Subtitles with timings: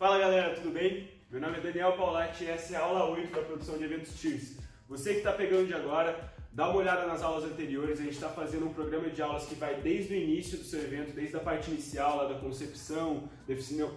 [0.00, 1.10] Fala galera, tudo bem?
[1.30, 4.18] Meu nome é Daniel Paulatti e essa é a aula 8 da produção de eventos
[4.18, 4.56] Cheers.
[4.88, 8.30] Você que está pegando de agora, dá uma olhada nas aulas anteriores, a gente está
[8.30, 11.40] fazendo um programa de aulas que vai desde o início do seu evento, desde a
[11.40, 13.28] parte inicial, lá da concepção,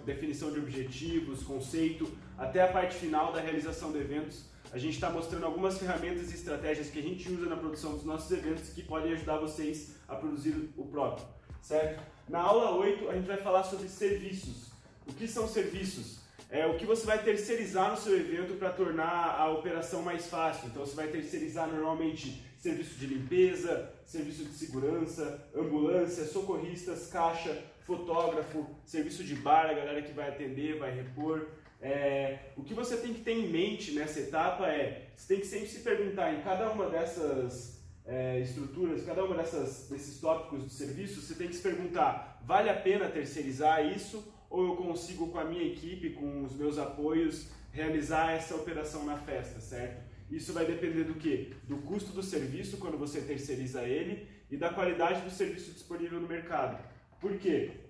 [0.04, 4.36] definição de objetivos, conceito, até a parte final da realização do evento.
[4.74, 8.04] A gente está mostrando algumas ferramentas e estratégias que a gente usa na produção dos
[8.04, 11.26] nossos eventos que podem ajudar vocês a produzir o próprio,
[11.62, 12.02] certo?
[12.28, 14.73] Na aula 8 a gente vai falar sobre serviços.
[15.06, 16.18] O que são serviços?
[16.50, 20.68] É o que você vai terceirizar no seu evento para tornar a operação mais fácil.
[20.68, 28.66] Então você vai terceirizar normalmente serviço de limpeza, serviço de segurança, ambulância, socorristas, caixa, fotógrafo,
[28.86, 31.48] serviço de bar, a galera que vai atender, vai repor.
[31.82, 35.46] É, o que você tem que ter em mente nessa etapa é, você tem que
[35.46, 40.72] sempre se perguntar em cada uma dessas é, estruturas, cada uma dessas, desses tópicos de
[40.72, 44.24] serviço, você tem que se perguntar, vale a pena terceirizar isso
[44.54, 49.16] ou eu consigo com a minha equipe, com os meus apoios, realizar essa operação na
[49.16, 50.00] festa, certo?
[50.30, 51.52] Isso vai depender do que?
[51.64, 56.28] Do custo do serviço quando você terceiriza ele e da qualidade do serviço disponível no
[56.28, 56.80] mercado.
[57.20, 57.80] Por quê?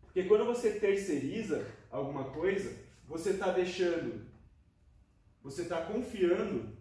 [0.00, 2.74] Porque quando você terceiriza alguma coisa,
[3.06, 4.26] você está deixando,
[5.42, 6.74] você está confiando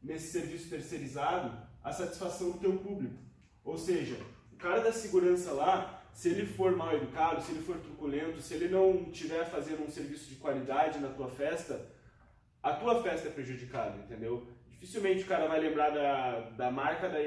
[0.00, 3.18] nesse serviço terceirizado a satisfação do teu público.
[3.64, 4.16] Ou seja,
[4.52, 8.54] o cara da segurança lá, se ele for mal educado, se ele for truculento, se
[8.54, 11.86] ele não estiver fazendo um serviço de qualidade na tua festa,
[12.62, 14.46] a tua festa é prejudicada, entendeu?
[14.70, 17.18] Dificilmente o cara vai lembrar da, da marca da,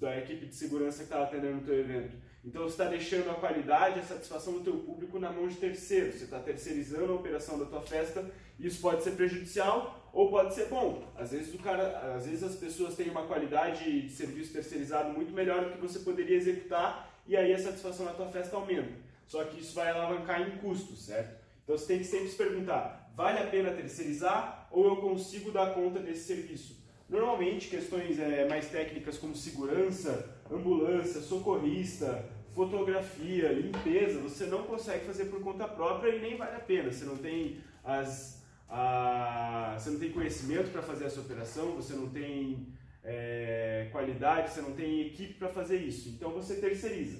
[0.00, 2.16] da equipe de segurança que estava atendendo o teu evento.
[2.44, 6.16] Então você está deixando a qualidade, a satisfação do teu público na mão de terceiros.
[6.16, 8.28] Você está terceirizando a operação da tua festa.
[8.58, 11.08] E isso pode ser prejudicial ou pode ser bom.
[11.16, 15.32] Às vezes o cara, às vezes as pessoas têm uma qualidade de serviço terceirizado muito
[15.32, 18.92] melhor do que você poderia executar e aí a satisfação na tua festa aumenta.
[19.26, 21.40] Só que isso vai alavancar em custos, certo?
[21.64, 25.74] Então você tem que sempre se perguntar: vale a pena terceirizar ou eu consigo dar
[25.74, 26.82] conta desse serviço?
[27.08, 32.24] Normalmente, questões é, mais técnicas como segurança, ambulância, socorrista,
[32.54, 36.90] fotografia, limpeza, você não consegue fazer por conta própria e nem vale a pena.
[36.90, 42.08] Você não tem as, a, você não tem conhecimento para fazer essa operação, você não
[42.08, 42.66] tem
[43.04, 46.08] é, qualidade, você não tem equipe para fazer isso.
[46.08, 47.18] Então você terceiriza.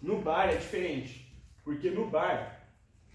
[0.00, 2.62] No bar é diferente, porque no bar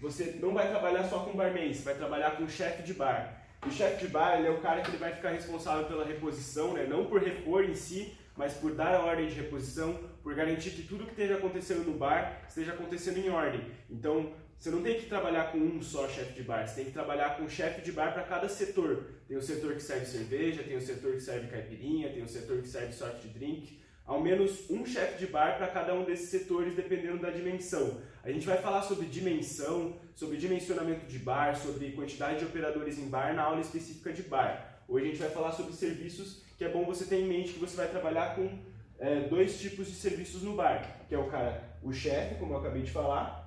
[0.00, 3.38] você não vai trabalhar só com barman, você vai trabalhar com o chefe de bar.
[3.66, 6.72] O chefe de bar ele é o cara que ele vai ficar responsável pela reposição,
[6.72, 6.86] né?
[6.86, 10.82] não por repor em si, mas por dar a ordem de reposição, por garantir que
[10.82, 13.60] tudo que esteja acontecendo no bar esteja acontecendo em ordem.
[13.90, 16.90] Então, você não tem que trabalhar com um só chefe de bar, você tem que
[16.90, 19.06] trabalhar com um chefe de bar para cada setor.
[19.26, 22.60] Tem o setor que serve cerveja, tem o setor que serve caipirinha, tem o setor
[22.60, 23.80] que serve soft drink.
[24.04, 28.02] Ao menos um chefe de bar para cada um desses setores, dependendo da dimensão.
[28.22, 33.08] A gente vai falar sobre dimensão, sobre dimensionamento de bar, sobre quantidade de operadores em
[33.08, 34.82] bar na aula específica de bar.
[34.86, 37.58] Hoje a gente vai falar sobre serviços que é bom você ter em mente que
[37.58, 38.58] você vai trabalhar com
[38.98, 42.58] é, dois tipos de serviços no bar, que é o cara, o chefe, como eu
[42.58, 43.39] acabei de falar,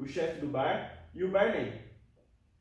[0.00, 1.72] o chefe do bar e o barman,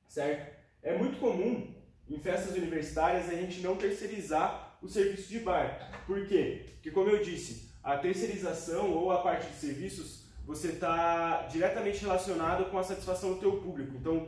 [0.07, 0.59] certo?
[0.83, 1.73] É muito comum
[2.09, 6.03] em festas universitárias a gente não terceirizar o serviço de bar.
[6.05, 6.65] Por quê?
[6.73, 12.71] Porque, como eu disse, a terceirização ou a parte de serviços você está diretamente relacionado
[12.71, 13.95] com a satisfação do teu público.
[13.95, 14.27] Então,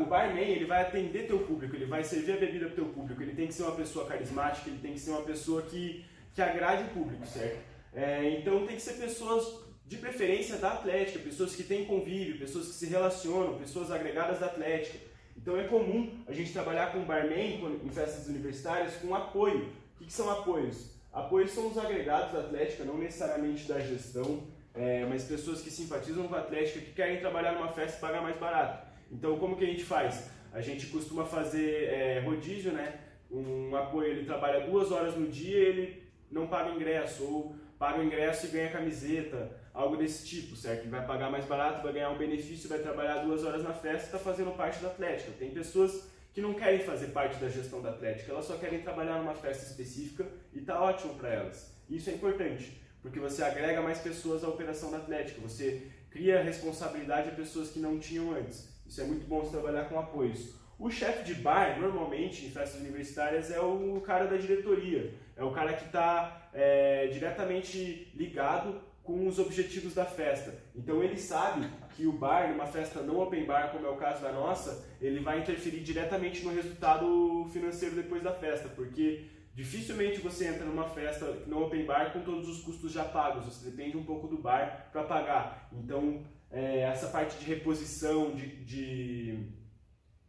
[0.00, 3.20] o barman ele vai atender teu público, ele vai servir a bebida para teu público,
[3.20, 6.40] ele tem que ser uma pessoa carismática, ele tem que ser uma pessoa que, que
[6.40, 7.58] agrade o público, certo?
[7.92, 12.68] É, então tem que ser pessoas de preferência da Atlética, pessoas que têm convívio, pessoas
[12.68, 14.96] que se relacionam, pessoas agregadas da Atlética.
[15.36, 19.68] Então é comum a gente trabalhar com barman em festas universitárias com apoio.
[20.00, 20.92] O que, são apoios?
[21.12, 24.44] Apoios são os agregados da Atlética, não necessariamente da gestão,
[24.76, 28.22] é, mas pessoas que simpatizam com a Atlética, que querem trabalhar numa festa e pagar
[28.22, 28.86] mais barato.
[29.10, 30.30] Então como que a gente faz?
[30.52, 33.00] A gente costuma fazer é, rodízio, né?
[33.28, 38.04] Um apoio, ele trabalha duas horas no dia, ele não paga ingresso, ou paga o
[38.04, 40.86] ingresso e ganha camiseta, algo desse tipo, certo?
[40.90, 44.04] Vai pagar mais barato, vai ganhar um benefício, vai trabalhar duas horas na festa e
[44.04, 45.32] está fazendo parte da Atlética.
[45.38, 49.16] Tem pessoas que não querem fazer parte da gestão da Atlética, elas só querem trabalhar
[49.16, 51.74] numa festa específica e está ótimo para elas.
[51.88, 57.30] Isso é importante, porque você agrega mais pessoas à operação da Atlética, você cria responsabilidade
[57.30, 58.68] a pessoas que não tinham antes.
[58.86, 60.54] Isso é muito bom se trabalhar com apoios.
[60.78, 65.12] O chefe de bar, normalmente, em festas universitárias, é o cara da diretoria.
[65.40, 70.54] É o cara que está é, diretamente ligado com os objetivos da festa.
[70.76, 71.66] Então ele sabe
[71.96, 75.20] que o bar, numa festa não open bar, como é o caso da nossa, ele
[75.20, 81.26] vai interferir diretamente no resultado financeiro depois da festa, porque dificilmente você entra numa festa
[81.46, 84.90] não open bar com todos os custos já pagos, você depende um pouco do bar
[84.92, 85.70] para pagar.
[85.72, 89.38] Então é, essa parte de reposição de, de,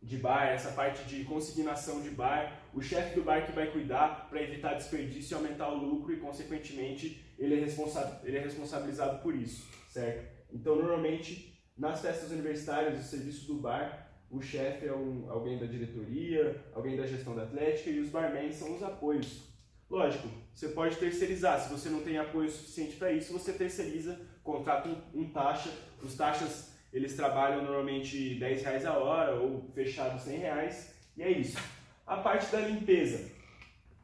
[0.01, 4.27] de bar, essa parte de consignação de bar, o chefe do bar que vai cuidar
[4.30, 9.21] para evitar desperdício e aumentar o lucro e, consequentemente, ele é, responsa ele é responsabilizado
[9.21, 10.27] por isso, certo?
[10.51, 15.65] Então, normalmente, nas festas universitárias, o serviço do bar, o chefe é um, alguém da
[15.65, 19.51] diretoria, alguém da gestão da atlética e os barmans são os apoios.
[19.89, 21.59] Lógico, você pode terceirizar.
[21.59, 25.69] Se você não tem apoio suficiente para isso, você terceiriza, contrata um, um, taxa.
[26.01, 31.32] Os taxas eles trabalham normalmente 10 reais a hora ou fechado 100 reais e é
[31.32, 31.58] isso.
[32.06, 33.32] A parte da limpeza.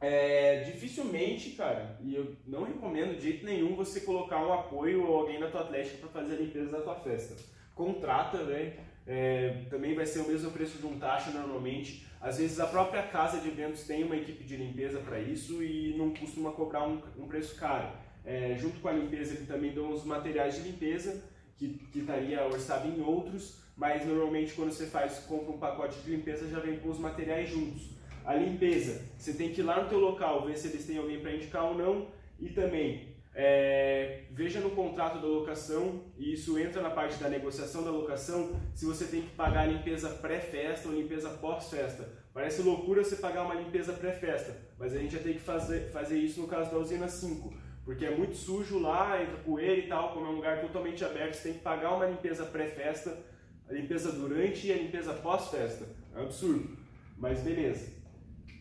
[0.00, 5.18] É, dificilmente, cara, e eu não recomendo de jeito nenhum você colocar um apoio ou
[5.18, 7.34] alguém na tua atlética para fazer a limpeza da tua festa.
[7.74, 8.76] Contrata, né?
[9.06, 12.06] É, também vai ser o mesmo preço de um taxa normalmente.
[12.20, 15.96] Às vezes a própria casa de eventos tem uma equipe de limpeza para isso e
[15.96, 17.88] não costuma cobrar um, um preço caro.
[18.24, 21.24] É, junto com a limpeza, ele também dão os materiais de limpeza,
[21.58, 26.10] que, que estaria orçado em outros, mas normalmente quando você faz, compra um pacote de
[26.10, 27.90] limpeza, já vem com os materiais juntos.
[28.24, 31.20] A limpeza, você tem que ir lá no teu local, ver se eles têm alguém
[31.20, 32.08] para indicar ou não,
[32.38, 37.84] e também é, veja no contrato da locação, e isso entra na parte da negociação
[37.84, 42.08] da locação, se você tem que pagar a limpeza pré-festa ou limpeza pós-festa.
[42.34, 46.18] Parece loucura você pagar uma limpeza pré-festa, mas a gente já tem que fazer, fazer
[46.18, 47.52] isso no caso da usina 5,
[47.88, 51.32] porque é muito sujo lá, entra poeira e tal, como é um lugar totalmente aberto,
[51.32, 53.18] você tem que pagar uma limpeza pré-festa,
[53.66, 55.86] a limpeza durante e a limpeza pós-festa.
[56.14, 56.76] É um absurdo,
[57.16, 57.90] mas beleza.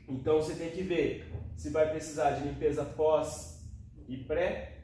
[0.07, 3.69] Então você tem que ver se vai precisar de limpeza pós
[4.07, 4.83] e pré.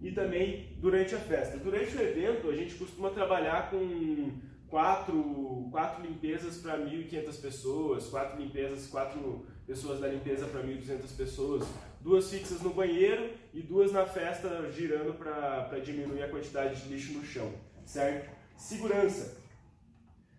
[0.00, 1.58] E também durante a festa.
[1.58, 4.38] Durante o evento, a gente costuma trabalhar com
[4.68, 11.66] quatro, quatro limpezas para 1.500 pessoas, quatro limpezas, quatro pessoas da limpeza para 1.200 pessoas,
[12.00, 17.12] duas fixas no banheiro e duas na festa girando para diminuir a quantidade de lixo
[17.14, 17.52] no chão,
[17.84, 18.30] certo?
[18.56, 19.42] Segurança.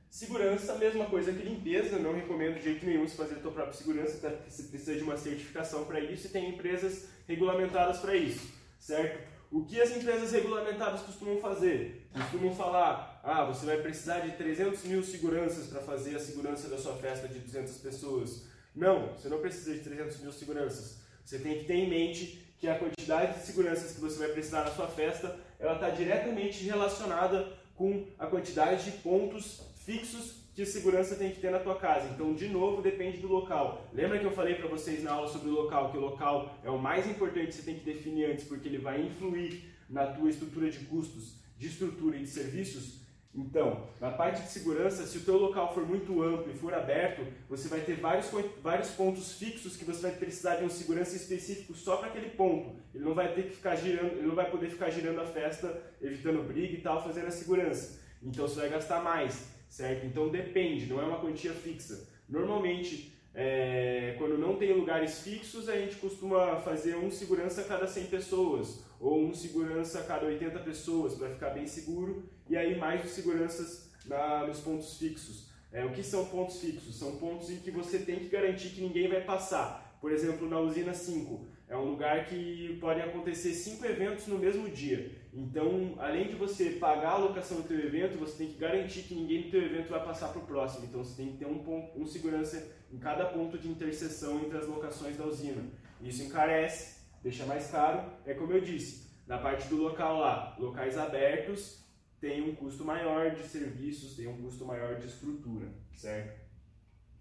[0.10, 3.74] Segurança, mesma coisa que limpeza, não recomendo de jeito nenhum se fazer a tua própria
[3.74, 8.16] segurança, até porque você precisa de uma certificação para isso e tem empresas regulamentadas para
[8.16, 8.48] isso,
[8.80, 9.36] certo?
[9.52, 12.08] O que as empresas regulamentadas costumam fazer?
[12.14, 16.78] Costumam falar, ah, você vai precisar de 300 mil seguranças para fazer a segurança da
[16.78, 18.48] sua festa de 200 pessoas.
[18.76, 20.98] Não, você não precisa de 300 mil seguranças.
[21.24, 24.64] Você tem que ter em mente que a quantidade de seguranças que você vai precisar
[24.64, 31.16] na sua festa, ela está diretamente relacionada com a quantidade de pontos fixos que segurança
[31.16, 32.10] tem que ter na tua casa.
[32.14, 33.86] Então, de novo, depende do local.
[33.94, 36.70] Lembra que eu falei para vocês na aula sobre o local, que o local é
[36.70, 40.30] o mais importante que você tem que definir antes, porque ele vai influir na tua
[40.30, 43.05] estrutura de custos, de estrutura e de serviços?
[43.36, 47.22] Então, na parte de segurança, se o teu local for muito amplo e for aberto,
[47.50, 48.32] você vai ter vários,
[48.64, 52.76] vários pontos fixos que você vai precisar de um segurança específico só para aquele ponto.
[52.94, 55.82] Ele não vai ter que ficar girando, ele não vai poder ficar girando a festa,
[56.02, 58.00] evitando briga e tal, fazendo a segurança.
[58.24, 60.06] Então você vai gastar mais certo?
[60.06, 62.08] Então depende, não é uma quantia fixa.
[62.30, 67.86] Normalmente, é, quando não tem lugares fixos, a gente costuma fazer um segurança a cada
[67.86, 72.76] 100 pessoas, ou um segurança a cada 80 pessoas, para ficar bem seguro, e aí
[72.76, 75.48] mais os seguranças na, nos pontos fixos.
[75.72, 76.98] É, o que são pontos fixos?
[76.98, 79.96] São pontos em que você tem que garantir que ninguém vai passar.
[80.02, 84.68] Por exemplo, na usina 5, é um lugar que podem acontecer cinco eventos no mesmo
[84.70, 85.12] dia.
[85.32, 89.14] Então, além de você pagar a locação do teu evento, você tem que garantir que
[89.14, 90.86] ninguém do teu evento vai passar para o próximo.
[90.86, 94.58] Então, você tem que ter um, ponto, um segurança em cada ponto de interseção entre
[94.58, 95.64] as locações da usina.
[96.02, 98.08] Isso encarece, deixa mais caro.
[98.24, 101.84] É como eu disse, na parte do local lá, locais abertos
[102.22, 106.40] tem um custo maior de serviços, tem um custo maior de estrutura, certo?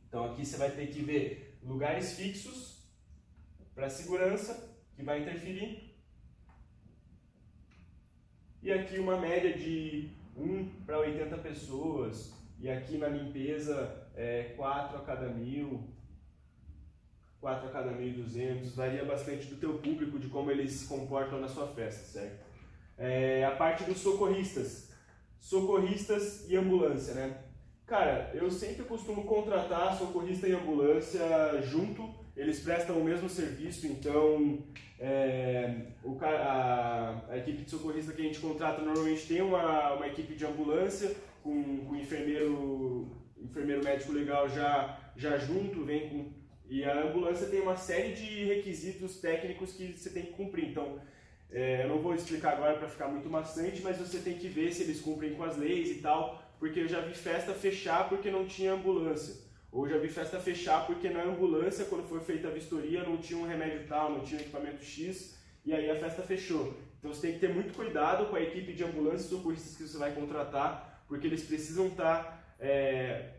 [0.06, 2.86] Então, aqui você vai ter que ver lugares fixos
[3.74, 5.96] para segurança, que vai interferir.
[8.62, 12.32] E aqui uma média de 1 para 80 pessoas.
[12.60, 15.93] E aqui na limpeza, é, 4 a cada mil,
[17.44, 18.74] 4 a cada 1.200.
[18.74, 22.42] Varia bastante do teu público, de como eles se comportam na sua festa, certo?
[22.96, 24.90] É, a parte dos socorristas.
[25.38, 27.36] Socorristas e ambulância, né?
[27.86, 31.20] Cara, eu sempre costumo contratar socorrista e ambulância
[31.62, 34.58] junto eles prestam o mesmo serviço, então
[34.98, 40.06] é, o, a, a, equipe de socorrista que a gente contrata normalmente tem uma, uma
[40.08, 43.06] equipe de ambulância com, com enfermeiro,
[43.38, 46.43] enfermeiro médico legal já, já junto, vem com,
[46.74, 50.70] e a ambulância tem uma série de requisitos técnicos que você tem que cumprir.
[50.70, 50.98] Então,
[51.48, 54.72] é, eu não vou explicar agora para ficar muito maçante, mas você tem que ver
[54.72, 58.28] se eles cumprem com as leis e tal, porque eu já vi festa fechar porque
[58.28, 59.36] não tinha ambulância.
[59.70, 63.38] Ou já vi festa fechar porque na ambulância, quando foi feita a vistoria, não tinha
[63.38, 66.76] um remédio tal, não tinha um equipamento X, e aí a festa fechou.
[66.98, 69.84] Então você tem que ter muito cuidado com a equipe de ambulâncias e socorristas que
[69.84, 72.24] você vai contratar, porque eles precisam estar.
[72.24, 73.30] Tá, é...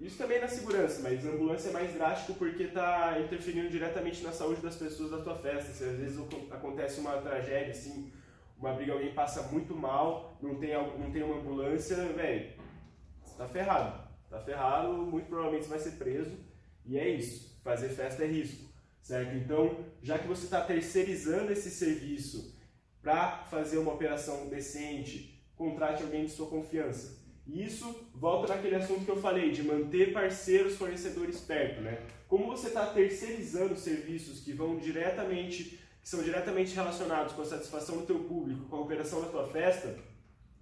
[0.00, 4.32] Isso também é na segurança, mas ambulância é mais drástico porque está interferindo diretamente na
[4.32, 5.72] saúde das pessoas da tua festa.
[5.72, 6.18] Se às vezes
[6.50, 8.10] acontece uma tragédia, assim,
[8.56, 12.50] uma briga, alguém passa muito mal, não tem, não tem uma ambulância, velho,
[13.22, 14.08] você tá ferrado.
[14.30, 16.38] Tá ferrado, muito provavelmente você vai ser preso.
[16.86, 17.60] E é isso.
[17.62, 18.70] Fazer festa é risco,
[19.02, 19.36] certo?
[19.36, 22.58] Então, já que você está terceirizando esse serviço
[23.02, 27.19] para fazer uma operação decente, contrate alguém de sua confiança.
[27.52, 31.98] Isso volta naquele assunto que eu falei, de manter parceiros fornecedores perto, né?
[32.28, 37.98] Como você está terceirizando serviços que vão diretamente, que são diretamente relacionados com a satisfação
[37.98, 39.98] do teu público, com a operação da tua festa,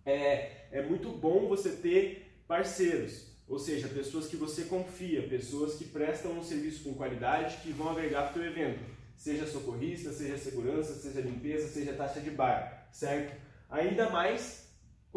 [0.06, 5.84] é, é muito bom você ter parceiros, ou seja, pessoas que você confia, pessoas que
[5.84, 8.80] prestam um serviço com qualidade que vão agregar para o teu evento,
[9.14, 13.36] seja socorrista, seja segurança, seja limpeza, seja taxa de bar, certo?
[13.68, 14.67] Ainda mais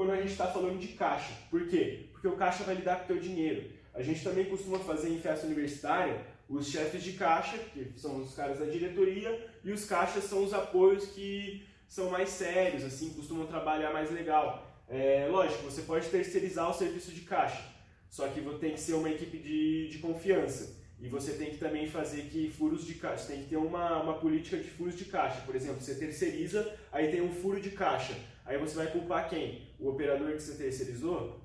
[0.02, 1.32] quando a gente está falando de caixa.
[1.52, 2.08] Por quê?
[2.12, 3.70] Porque o caixa vai lidar com o teu dinheiro.
[3.94, 8.34] A gente também costuma fazer em festa universitária os chefes de caixa, que são os
[8.34, 13.46] caras da diretoria, e os caixas são os apoios que são mais sérios, assim, costumam
[13.46, 14.68] trabalhar mais legal.
[14.90, 17.64] É, lógico, você pode terceirizar o serviço de caixa,
[18.10, 20.82] só que tem que ser uma equipe de, de confiança.
[21.00, 24.16] E você tem que também fazer que furos de caixa, tem que ter uma, uma
[24.16, 25.42] política de furos de caixa.
[25.42, 28.16] Por exemplo, você terceiriza, aí tem um furo de caixa.
[28.46, 29.62] Aí você vai culpar quem?
[29.82, 31.42] O operador que você terceirizou?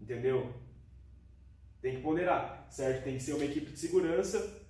[0.00, 0.52] Entendeu?
[1.80, 3.04] Tem que ponderar, certo?
[3.04, 4.60] Tem que ser uma equipe de segurança,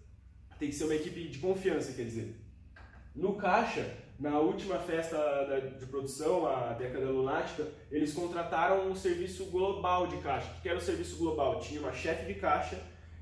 [0.58, 2.36] tem que ser uma equipe de confiança, quer dizer.
[3.14, 5.16] No caixa, na última festa
[5.78, 10.52] de produção, a década lunática, eles contrataram um serviço global de caixa.
[10.58, 11.60] O que era o serviço global?
[11.60, 12.78] Tinha uma chefe de caixa,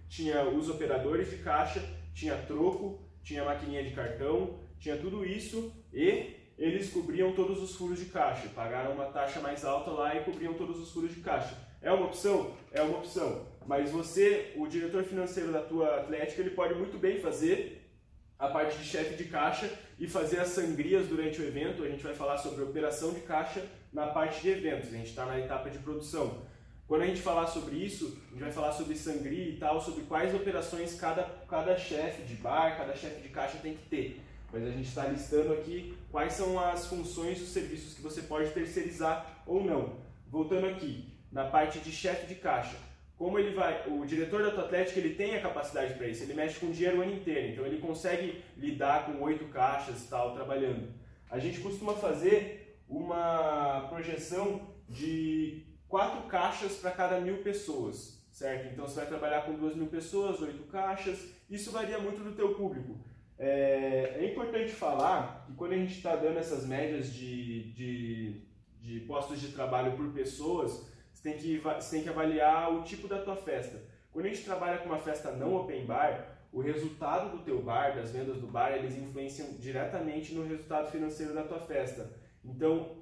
[0.09, 1.81] tinha os operadores de caixa,
[2.13, 7.99] tinha troco, tinha maquininha de cartão, tinha tudo isso e eles cobriam todos os furos
[7.99, 11.57] de caixa, pagaram uma taxa mais alta lá e cobriam todos os furos de caixa.
[11.81, 12.55] É uma opção?
[12.71, 13.47] É uma opção.
[13.67, 17.91] Mas você, o diretor financeiro da tua atlética, ele pode muito bem fazer
[18.39, 21.83] a parte de chefe de caixa e fazer as sangrias durante o evento.
[21.83, 24.93] A gente vai falar sobre operação de caixa na parte de eventos.
[24.93, 26.43] A gente está na etapa de produção.
[26.87, 30.03] Quando a gente falar sobre isso, a gente vai falar sobre sangria e tal, sobre
[30.05, 34.21] quais operações cada, cada chefe de bar, cada chefe de caixa tem que ter.
[34.53, 38.51] Mas a gente está listando aqui quais são as funções dos serviços que você pode
[38.51, 40.01] terceirizar ou não.
[40.29, 42.77] Voltando aqui, na parte de chefe de caixa.
[43.17, 46.33] Como ele vai, o diretor da tua atlética ele tem a capacidade para isso, ele
[46.33, 50.89] mexe com dinheiro o ano inteiro, então ele consegue lidar com oito caixas tal trabalhando.
[51.31, 58.73] A gente costuma fazer uma projeção de quatro caixas para cada mil pessoas, certo?
[58.73, 62.55] Então você vai trabalhar com duas mil pessoas, oito caixas, isso varia muito do teu
[62.55, 62.99] público.
[63.43, 68.43] É, é importante falar que quando a gente está dando essas médias de, de,
[68.79, 73.09] de, postos de trabalho por pessoas, você tem, que, você tem que avaliar o tipo
[73.09, 73.83] da tua festa.
[74.13, 77.97] Quando a gente trabalha com uma festa não open bar, o resultado do teu bar,
[77.97, 82.13] das vendas do bar, eles influenciam diretamente no resultado financeiro da tua festa.
[82.45, 82.99] Então,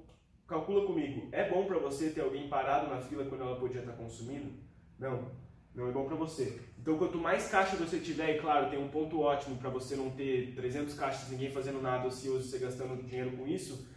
[0.47, 3.91] calcula comigo, é bom para você ter alguém parado na fila quando ela podia estar
[3.91, 4.53] tá consumindo?
[4.97, 5.31] Não,
[5.75, 6.61] não é bom para você.
[6.89, 10.09] Então, quanto mais caixa você tiver, e claro, tem um ponto ótimo para você não
[10.09, 13.87] ter 300 caixas, ninguém fazendo nada ocioso, você gastando dinheiro com isso,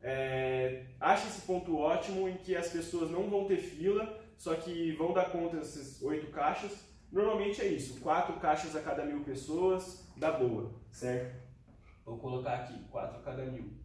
[0.00, 4.92] é, acha esse ponto ótimo em que as pessoas não vão ter fila, só que
[4.92, 6.78] vão dar conta dessas oito caixas.
[7.10, 11.42] Normalmente é isso, quatro caixas a cada mil pessoas, dá boa, certo?
[12.04, 13.78] Vou colocar aqui, quatro a cada mil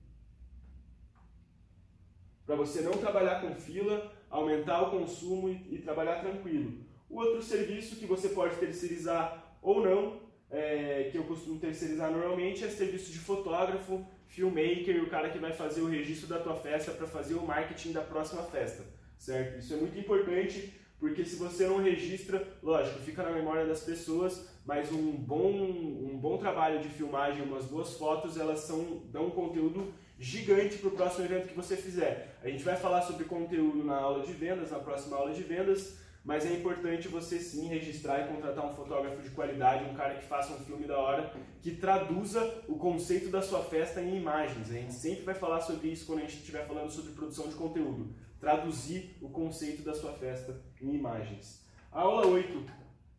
[2.45, 6.82] para você não trabalhar com fila, aumentar o consumo e, e, trabalhar tranquilo.
[7.13, 12.69] Outro serviço que você pode terceirizar ou não, é, que eu costumo terceirizar normalmente, é
[12.69, 17.07] serviço de fotógrafo, filmmaker, o cara que vai fazer o registro da tua festa para
[17.07, 18.83] fazer o marketing da próxima festa,
[19.17, 19.59] certo?
[19.59, 24.47] Isso é muito importante porque se você não registra, lógico, fica na memória das pessoas,
[24.65, 29.31] mas um bom, um bom trabalho de filmagem, umas boas fotos, elas são, dão um
[29.31, 32.37] conteúdo gigante para o próximo evento que você fizer.
[32.41, 35.97] A gente vai falar sobre conteúdo na aula de vendas, na próxima aula de vendas,
[36.23, 40.25] mas é importante você sim registrar e contratar um fotógrafo de qualidade, um cara que
[40.25, 44.71] faça um filme da hora, que traduza o conceito da sua festa em imagens.
[44.71, 47.55] A gente sempre vai falar sobre isso quando a gente estiver falando sobre produção de
[47.55, 48.15] conteúdo.
[48.39, 51.65] Traduzir o conceito da sua festa em imagens.
[51.91, 52.65] A aula 8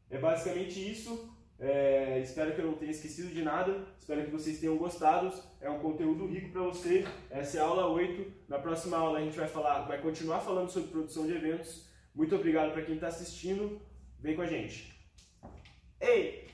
[0.08, 1.30] é basicamente isso.
[1.58, 3.86] É, espero que eu não tenha esquecido de nada.
[3.98, 5.32] Espero que vocês tenham gostado.
[5.60, 7.06] É um conteúdo rico para você.
[7.30, 8.32] Essa é a aula 8.
[8.48, 11.93] Na próxima aula a gente vai falar, vai continuar falando sobre produção de eventos.
[12.14, 13.80] Muito obrigado para quem está assistindo.
[14.20, 14.94] Vem com a gente.
[16.00, 16.48] Ei!